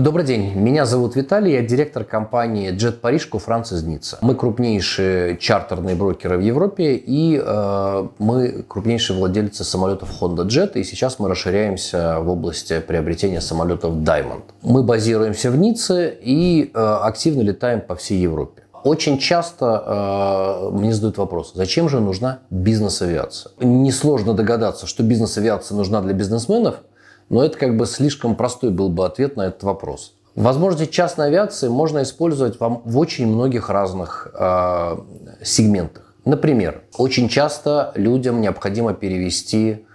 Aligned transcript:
Добрый 0.00 0.24
день, 0.24 0.54
меня 0.54 0.86
зовут 0.86 1.14
Виталий, 1.14 1.52
я 1.52 1.60
директор 1.60 2.04
компании 2.04 2.72
Jet 2.72 3.02
Paris 3.02 3.38
Франц 3.38 3.70
из 3.72 3.84
Ницца. 3.84 4.16
Мы 4.22 4.34
крупнейшие 4.34 5.36
чартерные 5.36 5.94
брокеры 5.94 6.38
в 6.38 6.40
Европе 6.40 6.94
и 6.94 7.38
э, 7.38 8.08
мы 8.18 8.64
крупнейшие 8.66 9.18
владельцы 9.18 9.62
самолетов 9.62 10.08
Honda 10.18 10.46
Jet 10.46 10.72
и 10.76 10.84
сейчас 10.84 11.18
мы 11.18 11.28
расширяемся 11.28 12.20
в 12.20 12.30
области 12.30 12.80
приобретения 12.80 13.42
самолетов 13.42 13.92
Diamond. 13.96 14.44
Мы 14.62 14.82
базируемся 14.82 15.50
в 15.50 15.58
Ницце 15.58 16.16
и 16.18 16.70
э, 16.72 16.78
активно 17.02 17.42
летаем 17.42 17.82
по 17.82 17.94
всей 17.94 18.22
Европе. 18.22 18.62
Очень 18.82 19.18
часто 19.18 19.84
э, 19.86 20.70
мне 20.70 20.94
задают 20.94 21.18
вопрос, 21.18 21.52
зачем 21.54 21.90
же 21.90 22.00
нужна 22.00 22.38
бизнес-авиация? 22.48 23.52
Несложно 23.60 24.32
догадаться, 24.32 24.86
что 24.86 25.02
бизнес-авиация 25.02 25.76
нужна 25.76 26.00
для 26.00 26.14
бизнесменов– 26.14 26.76
но 27.30 27.44
это 27.44 27.56
как 27.56 27.76
бы 27.76 27.86
слишком 27.86 28.34
простой 28.34 28.70
был 28.70 28.90
бы 28.90 29.06
ответ 29.06 29.36
на 29.36 29.46
этот 29.46 29.62
вопрос. 29.62 30.12
Возможности 30.34 30.90
частной 30.90 31.28
авиации 31.28 31.68
можно 31.68 32.02
использовать 32.02 32.60
вам 32.60 32.82
в 32.84 32.98
очень 32.98 33.26
многих 33.26 33.70
разных 33.70 34.30
э, 34.34 34.96
сегментах. 35.42 36.14
Например, 36.24 36.82
очень 36.98 37.28
часто 37.28 37.92
людям 37.94 38.40
необходимо 38.40 38.92
перевести 38.92 39.86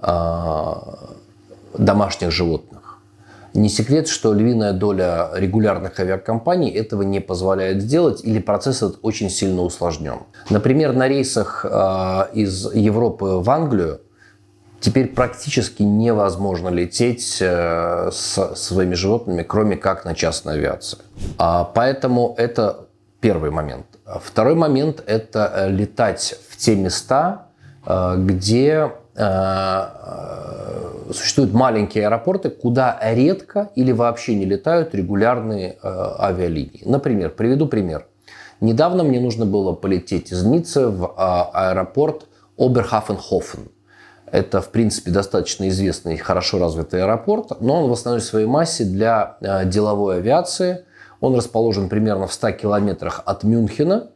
э, 0.00 0.72
домашних 1.76 2.30
животных. 2.30 2.98
Не 3.52 3.68
секрет, 3.68 4.06
что 4.06 4.32
львиная 4.32 4.72
доля 4.72 5.30
регулярных 5.34 5.98
авиакомпаний 5.98 6.70
этого 6.70 7.02
не 7.02 7.18
позволяет 7.18 7.82
сделать 7.82 8.24
или 8.24 8.38
процесс 8.38 8.76
этот 8.76 9.00
очень 9.02 9.28
сильно 9.28 9.62
усложнен. 9.62 10.20
Например, 10.50 10.92
на 10.92 11.08
рейсах 11.08 11.64
э, 11.68 12.26
из 12.32 12.72
Европы 12.72 13.24
в 13.24 13.50
Англию 13.50 14.00
теперь 14.80 15.08
практически 15.08 15.82
невозможно 15.82 16.68
лететь 16.68 17.38
э, 17.40 18.10
с 18.10 18.54
своими 18.56 18.94
животными, 18.94 19.42
кроме 19.42 19.76
как 19.76 20.04
на 20.04 20.14
частной 20.14 20.54
авиации. 20.54 20.98
А 21.38 21.64
поэтому 21.64 22.34
это 22.38 22.88
первый 23.20 23.50
момент. 23.50 23.86
Второй 24.22 24.54
момент– 24.54 25.02
это 25.06 25.52
э, 25.54 25.70
летать 25.70 26.36
в 26.48 26.56
те 26.56 26.74
места, 26.74 27.46
э, 27.86 28.16
где 28.18 28.90
существуют 31.12 31.52
маленькие 31.52 32.06
аэропорты, 32.06 32.48
куда 32.48 32.98
редко 33.02 33.68
или 33.74 33.92
вообще 33.92 34.34
не 34.34 34.46
летают 34.46 34.94
регулярные 34.94 35.76
авиалинии. 35.82 36.80
Например, 36.86 37.28
приведу 37.28 37.66
пример. 37.66 38.06
Недавно 38.62 39.02
мне 39.02 39.20
нужно 39.20 39.44
было 39.44 39.72
полететь 39.72 40.32
из 40.32 40.42
Ниццы 40.44 40.86
в 40.86 41.12
аэропорт 41.18 42.28
Оберхафенхофен– 42.56 43.68
это, 44.32 44.60
в 44.60 44.70
принципе, 44.70 45.10
достаточно 45.10 45.68
известный 45.68 46.14
и 46.14 46.18
хорошо 46.18 46.58
развитый 46.58 47.02
аэропорт, 47.02 47.60
но 47.60 47.82
он 47.82 47.90
в 47.90 47.92
основной 47.92 48.20
своей 48.20 48.46
массе 48.46 48.84
для 48.84 49.36
э, 49.40 49.64
деловой 49.66 50.18
авиации. 50.18 50.84
Он 51.20 51.34
расположен 51.34 51.88
примерно 51.88 52.26
в 52.26 52.32
100 52.32 52.52
километрах 52.52 53.22
от 53.26 53.44
Мюнхена. 53.44 54.10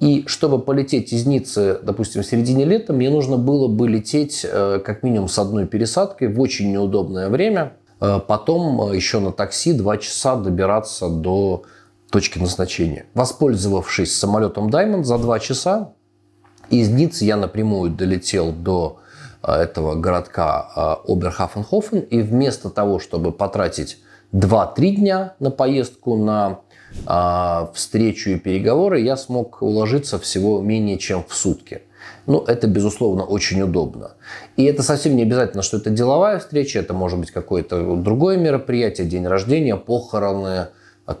И 0.00 0.24
чтобы 0.28 0.60
полететь 0.60 1.12
из 1.12 1.26
Ниццы, 1.26 1.78
допустим, 1.82 2.22
в 2.22 2.26
середине 2.26 2.64
лета, 2.64 2.92
мне 2.92 3.10
нужно 3.10 3.36
было 3.36 3.66
бы 3.66 3.88
лететь 3.88 4.46
э, 4.48 4.80
как 4.84 5.02
минимум 5.02 5.28
с 5.28 5.38
одной 5.38 5.66
пересадкой 5.66 6.32
в 6.32 6.40
очень 6.40 6.70
неудобное 6.70 7.28
время. 7.28 7.72
Э, 8.00 8.20
потом 8.26 8.92
еще 8.92 9.18
на 9.18 9.32
такси 9.32 9.72
2 9.72 9.96
часа 9.98 10.36
добираться 10.36 11.08
до 11.08 11.64
точки 12.10 12.38
назначения. 12.38 13.06
Воспользовавшись 13.14 14.16
самолетом 14.16 14.68
Diamond 14.68 15.02
за 15.02 15.18
2 15.18 15.38
часа, 15.40 15.92
из 16.70 16.88
Ниццы 16.90 17.24
я 17.24 17.36
напрямую 17.36 17.90
долетел 17.90 18.52
до 18.52 19.00
этого 19.42 19.94
городка 19.94 21.00
э, 21.06 21.12
Оберхафенхофен. 21.12 22.00
И 22.00 22.20
вместо 22.20 22.70
того, 22.70 22.98
чтобы 22.98 23.32
потратить 23.32 23.98
2-3 24.32 24.90
дня 24.96 25.34
на 25.38 25.50
поездку, 25.50 26.16
на 26.16 26.60
э, 27.06 27.66
встречу 27.74 28.30
и 28.30 28.38
переговоры, 28.38 29.00
я 29.00 29.16
смог 29.16 29.62
уложиться 29.62 30.18
всего 30.18 30.60
менее 30.60 30.98
чем 30.98 31.24
в 31.26 31.34
сутки. 31.34 31.82
Ну, 32.26 32.40
это, 32.40 32.66
безусловно, 32.66 33.24
очень 33.24 33.62
удобно. 33.62 34.12
И 34.56 34.64
это 34.64 34.82
совсем 34.82 35.16
не 35.16 35.22
обязательно, 35.22 35.62
что 35.62 35.78
это 35.78 35.90
деловая 35.90 36.38
встреча, 36.38 36.78
это 36.78 36.94
может 36.94 37.18
быть 37.18 37.30
какое-то 37.30 37.96
другое 37.96 38.36
мероприятие, 38.36 39.06
день 39.06 39.26
рождения, 39.26 39.76
похороны, 39.76 40.68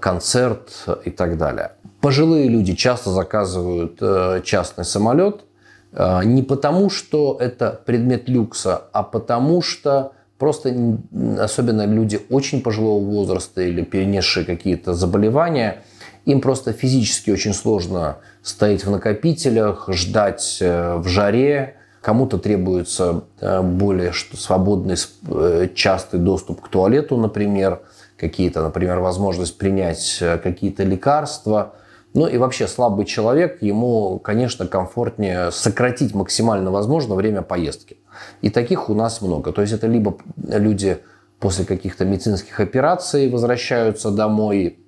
концерт 0.00 0.70
и 1.04 1.10
так 1.10 1.38
далее. 1.38 1.72
Пожилые 2.00 2.48
люди 2.48 2.74
часто 2.74 3.10
заказывают 3.10 4.44
частный 4.44 4.84
самолет, 4.84 5.44
не 5.92 6.42
потому, 6.42 6.90
что 6.90 7.36
это 7.40 7.80
предмет 7.86 8.28
люкса, 8.28 8.82
а 8.92 9.02
потому 9.02 9.62
что 9.62 10.12
просто, 10.38 10.98
особенно 11.38 11.86
люди 11.86 12.20
очень 12.30 12.62
пожилого 12.62 13.04
возраста 13.04 13.62
или 13.62 13.82
перенесшие 13.82 14.46
какие-то 14.46 14.94
заболевания, 14.94 15.82
им 16.24 16.40
просто 16.40 16.72
физически 16.72 17.30
очень 17.30 17.54
сложно 17.54 18.18
стоять 18.42 18.84
в 18.84 18.90
накопителях, 18.90 19.88
ждать 19.90 20.58
э, 20.60 20.96
в 20.96 21.08
жаре. 21.08 21.76
Кому-то 22.02 22.38
требуется 22.38 23.24
э, 23.40 23.62
более 23.62 24.12
свободный, 24.12 24.96
э, 25.26 25.68
частый 25.74 26.20
доступ 26.20 26.60
к 26.60 26.68
туалету, 26.68 27.16
например, 27.16 27.80
какие-то, 28.18 28.62
например, 28.62 28.98
возможность 28.98 29.56
принять 29.58 30.22
какие-то 30.42 30.84
лекарства– 30.84 31.74
ну 32.18 32.26
и 32.26 32.36
вообще 32.36 32.66
слабый 32.66 33.06
человек, 33.06 33.62
ему, 33.62 34.18
конечно, 34.18 34.66
комфортнее 34.66 35.52
сократить 35.52 36.16
максимально 36.16 36.72
возможно 36.72 37.14
время 37.14 37.42
поездки. 37.42 37.96
И 38.42 38.50
таких 38.50 38.90
у 38.90 38.94
нас 38.94 39.22
много. 39.22 39.52
То 39.52 39.62
есть 39.62 39.72
это 39.72 39.86
либо 39.86 40.18
люди 40.36 40.98
после 41.38 41.64
каких-то 41.64 42.04
медицинских 42.04 42.58
операций 42.58 43.30
возвращаются 43.30 44.10
домой, 44.10 44.80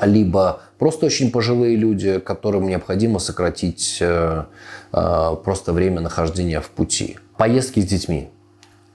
либо 0.00 0.62
просто 0.76 1.06
очень 1.06 1.30
пожилые 1.30 1.76
люди, 1.76 2.18
которым 2.18 2.66
необходимо 2.66 3.20
сократить 3.20 3.98
э, 4.00 4.46
э, 4.92 5.36
просто 5.44 5.72
время 5.72 6.00
нахождения 6.00 6.60
в 6.60 6.68
пути. 6.68 7.16
Поездки 7.36 7.78
с 7.78 7.86
детьми. 7.86 8.30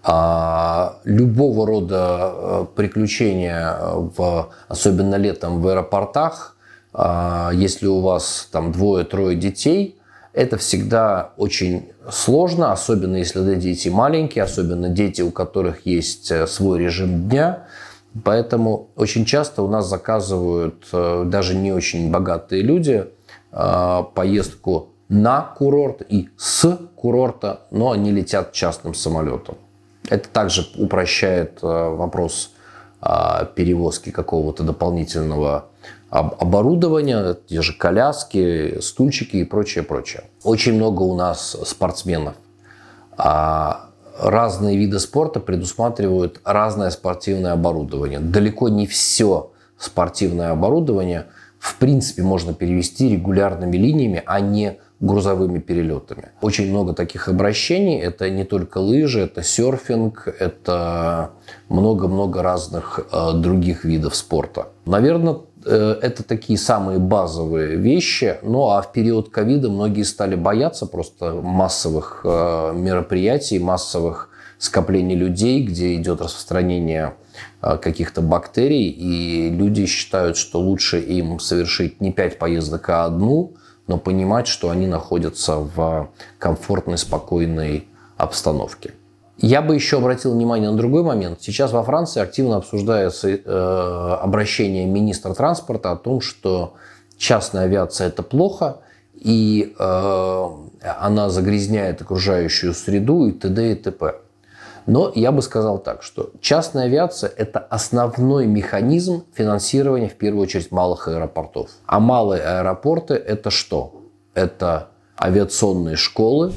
А 0.03 0.99
любого 1.05 1.65
рода 1.65 2.33
э, 2.33 2.65
приключения, 2.75 3.77
в, 3.81 4.49
особенно 4.67 5.15
летом 5.15 5.61
в 5.61 5.67
аэропортах– 5.69 6.57
если 6.93 7.87
у 7.87 7.99
вас 7.99 8.47
там 8.51 8.71
двое-трое 8.71 9.35
детей, 9.35 9.99
это 10.33 10.57
всегда 10.57 11.33
очень 11.37 11.89
сложно, 12.11 12.71
особенно 12.71 13.17
если 13.17 13.55
дети 13.55 13.89
маленькие, 13.89 14.43
особенно 14.43 14.89
дети, 14.89 15.21
у 15.21 15.31
которых 15.31 15.85
есть 15.85 16.31
э, 16.31 16.47
свой 16.47 16.79
режим 16.79 17.27
дня. 17.29 17.67
Поэтому 18.23 18.89
очень 18.95 19.25
часто 19.25 19.63
у 19.63 19.67
нас 19.67 19.87
заказывают 19.87 20.85
э, 20.91 21.23
даже 21.25 21.55
не 21.55 21.71
очень 21.71 22.11
богатые 22.11 22.61
люди 22.61 23.07
а, 23.51 24.03
поездку 24.03 24.89
на 25.09 25.41
курорт 25.41 26.03
и 26.07 26.29
с 26.37 26.77
курорта, 26.95 27.61
но 27.71 27.91
они 27.91 28.11
летят 28.11 28.51
частным 28.53 28.93
самолетом. 28.93 29.57
Это 30.07 30.29
также 30.29 30.67
упрощает 30.77 31.59
э, 31.61 31.67
вопрос 31.67 32.51
а, 33.01 33.45
перевозки 33.45 34.11
какого-то 34.11 34.63
дополнительного 34.63 35.65
оборудования, 36.09 37.37
те 37.47 37.61
же 37.61 37.73
коляски, 37.73 38.79
стульчики 38.81 39.37
и 39.37 39.43
прочее, 39.43 39.83
прочее. 39.83 40.23
Очень 40.43 40.75
много 40.75 41.03
у 41.03 41.15
нас 41.15 41.55
спортсменов. 41.65 42.35
А 43.17 43.89
разные 44.19 44.77
виды 44.77 44.99
спорта 44.99 45.39
предусматривают 45.39 46.41
разное 46.43 46.89
спортивное 46.89 47.53
оборудование. 47.53 48.19
Далеко 48.19 48.69
не 48.69 48.87
все 48.87 49.51
спортивное 49.77 50.51
оборудование 50.51 51.27
в 51.59 51.75
принципе 51.75 52.23
можно 52.23 52.53
перевести 52.53 53.09
регулярными 53.09 53.75
линиями, 53.75 54.23
а 54.25 54.39
не 54.39 54.79
грузовыми 55.01 55.59
перелетами. 55.59 56.29
Очень 56.41 56.69
много 56.69 56.93
таких 56.93 57.27
обращений. 57.29 57.99
Это 57.99 58.29
не 58.29 58.43
только 58.43 58.79
лыжи, 58.79 59.21
это 59.21 59.43
серфинг, 59.43 60.27
это 60.39 61.31
много-много 61.69 62.41
разных 62.43 62.99
э, 63.11 63.33
других 63.35 63.85
видов 63.85 64.15
спорта. 64.15 64.69
Наверное, 64.85 65.39
это 65.65 66.23
такие 66.23 66.57
самые 66.57 66.99
базовые 66.99 67.75
вещи. 67.75 68.37
Ну 68.41 68.69
а 68.69 68.81
в 68.81 68.91
период 68.91 69.29
ковида 69.29 69.69
многие 69.69 70.03
стали 70.03 70.35
бояться 70.35 70.85
просто 70.85 71.33
массовых 71.33 72.21
э, 72.23 72.73
мероприятий, 72.75 73.59
массовых 73.59 74.29
скоплений 74.57 75.15
людей, 75.15 75.63
где 75.63 75.95
идет 75.95 76.21
распространение 76.21 77.15
э, 77.61 77.77
каких-то 77.77 78.21
бактерий, 78.21 78.89
и 78.89 79.49
люди 79.49 79.85
считают, 79.85 80.37
что 80.37 80.59
лучше 80.59 80.99
им 80.99 81.39
совершить 81.39 82.01
не 82.01 82.11
пять 82.11 82.37
поездок, 82.37 82.89
а 82.89 83.05
одну– 83.05 83.53
но 83.89 83.97
понимать, 83.97 84.47
что 84.47 84.69
они 84.69 84.85
находятся 84.85 85.55
в 85.55 86.11
комфортной, 86.37 86.99
спокойной 86.99 87.87
обстановке. 88.17 88.93
Я 89.41 89.61
бы 89.61 89.73
еще 89.73 89.97
обратил 89.97 90.33
внимание 90.33 90.69
на 90.69 90.75
другой 90.75 91.03
момент. 91.03 91.41
Сейчас 91.41 91.71
во 91.71 91.81
Франции 91.83 92.21
активно 92.21 92.57
обсуждается 92.57 93.29
э, 93.29 94.17
обращение 94.21 94.85
министра 94.85 95.33
транспорта 95.33 95.91
о 95.91 95.95
том, 95.95 96.19
что 96.19 96.73
частная 97.17 97.63
авиация 97.63 98.07
это 98.07 98.21
плохо, 98.21 98.79
и 99.13 99.75
э, 99.79 100.45
она 100.99 101.29
загрязняет 101.29 102.01
окружающую 102.01 102.73
среду 102.73 103.27
и 103.27 103.31
т.д. 103.31 103.71
и 103.71 103.75
т.п. 103.75 104.15
Но 104.85 105.11
я 105.15 105.31
бы 105.31 105.41
сказал 105.41 105.77
так, 105.77 106.03
что 106.03 106.31
частная 106.41 106.85
авиация– 106.85 107.31
это 107.37 107.59
основной 107.59 108.45
механизм 108.45 109.23
финансирования, 109.33 110.09
в 110.09 110.15
первую 110.15 110.43
очередь, 110.43 110.71
малых 110.71 111.07
аэропортов. 111.07 111.69
А 111.85 111.99
малые 111.99 112.41
аэропорты– 112.41 113.13
это 113.15 113.51
что? 113.51 114.01
Это 114.33 114.89
авиационные 115.21 115.95
школы, 115.95 116.53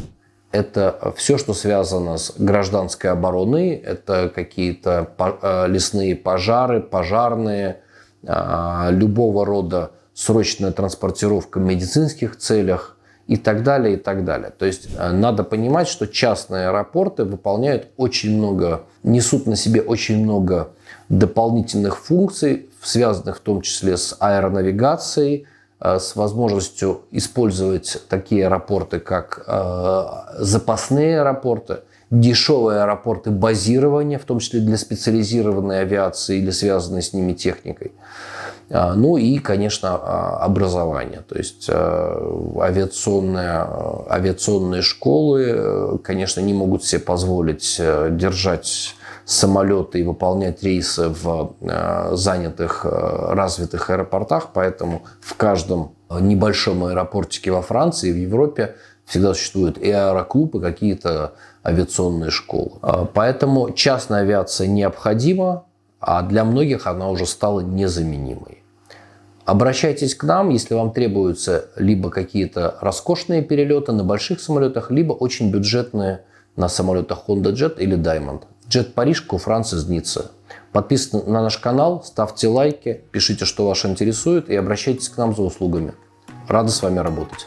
это 0.52 1.14
все, 1.16 1.38
что 1.38 1.54
связано 1.54 2.18
с 2.18 2.34
гражданской 2.36 3.10
обороной, 3.10 3.70
это 3.70 4.30
какие-то 4.32 5.08
э, 5.18 5.66
лесные 5.68 6.14
пожары, 6.14 6.80
пожарные, 6.80 7.78
а, 8.24 8.90
любого 8.90 9.44
рода 9.44 9.90
срочная 10.14 10.70
транспортировка 10.70 11.58
в 11.58 11.62
медицинских 11.62 12.36
целях 12.36 12.96
и 13.26 13.36
так 13.36 13.62
далее, 13.62 13.94
и 13.94 13.96
так 13.96 14.24
далее. 14.24 14.50
То 14.56 14.66
есть 14.66 14.88
э, 14.96 15.10
надо 15.10 15.42
понимать, 15.42 15.88
что 15.88 16.06
частные 16.06 16.68
аэропорты 16.68 17.24
выполняют 17.24 17.88
очень 17.96 18.36
много, 18.36 18.82
несут 19.02 19.46
на 19.46 19.56
себе 19.56 19.80
очень 19.80 20.22
много 20.22 20.70
дополнительных 21.08 21.98
функций, 21.98 22.68
связанных 22.82 23.38
в 23.38 23.40
том 23.40 23.62
числе 23.62 23.96
с 23.96 24.16
аэронавигацией, 24.18 25.46
с 25.82 26.14
возможностью 26.16 27.02
использовать 27.10 28.02
такие 28.08 28.46
аэропорты, 28.46 29.00
как 29.00 29.42
э, 29.46 30.04
запасные 30.38 31.20
аэропорты, 31.20 31.78
дешевые 32.10 32.82
аэропорты 32.82 33.30
базирования, 33.30 34.18
в 34.18 34.24
том 34.24 34.38
числе 34.38 34.60
для 34.60 34.76
специализированной 34.76 35.80
авиации 35.80 36.38
или 36.38 36.50
связанной 36.50 37.02
с 37.02 37.12
ними 37.12 37.32
техникой. 37.32 37.92
Э, 38.68 38.92
ну 38.94 39.16
и, 39.16 39.38
конечно, 39.38 39.96
образование. 40.36 41.22
То 41.28 41.36
есть 41.36 41.68
авиационные, 41.68 43.66
авиационные 44.08 44.82
школы, 44.82 45.98
конечно, 46.04 46.40
не 46.40 46.54
могут 46.54 46.84
себе 46.84 47.00
позволить 47.00 47.80
держать 48.10 48.94
самолеты 49.24 50.00
и 50.00 50.02
выполнять 50.02 50.62
рейсы 50.62 51.08
в 51.08 51.54
э, 51.60 52.16
занятых, 52.16 52.84
э, 52.84 53.32
развитых 53.34 53.90
аэропортах, 53.90 54.48
поэтому 54.52 55.02
в 55.20 55.34
каждом 55.36 55.92
небольшом 56.20 56.84
аэропортике 56.84 57.50
во 57.50 57.62
Франции 57.62 58.10
и 58.10 58.12
в 58.12 58.16
Европе 58.16 58.76
всегда 59.06 59.34
существуют 59.34 59.78
и 59.78 59.90
аэроклубы, 59.90 60.60
какие-то 60.60 61.34
авиационные 61.64 62.30
школы. 62.30 62.72
Э, 62.82 63.06
поэтому 63.12 63.70
частная 63.72 64.20
авиация 64.22 64.66
необходима, 64.66 65.64
а 66.00 66.22
для 66.22 66.44
многих 66.44 66.86
она 66.86 67.08
уже 67.08 67.26
стала 67.26 67.60
незаменимой. 67.60 68.62
Обращайтесь 69.44 70.14
к 70.14 70.24
нам, 70.24 70.50
если 70.50 70.74
вам 70.74 70.92
требуются 70.92 71.66
либо 71.76 72.10
какие-то 72.10 72.76
роскошные 72.80 73.42
перелеты 73.42 73.92
на 73.92 74.04
больших 74.04 74.40
самолетах, 74.40 74.90
либо 74.90 75.12
очень 75.12 75.50
бюджетные 75.50 76.22
на 76.54 76.68
самолетах 76.68 77.24
Honda 77.26 77.52
Jet 77.52 77.78
или 77.78 77.96
Diamond. 77.96 78.42
Джет 78.72 78.94
Париж, 78.94 79.26
Францис 79.28 79.86
Ницца. 79.86 80.30
Подписывайтесь 80.72 81.28
на 81.28 81.42
наш 81.42 81.58
канал, 81.58 82.02
ставьте 82.02 82.48
лайки, 82.48 83.04
пишите, 83.12 83.44
что 83.44 83.66
вас 83.66 83.84
интересует 83.84 84.48
и 84.48 84.56
обращайтесь 84.56 85.10
к 85.10 85.18
нам 85.18 85.36
за 85.36 85.42
услугами. 85.42 85.92
Рады 86.48 86.70
с 86.70 86.80
вами 86.80 86.98
работать. 87.00 87.46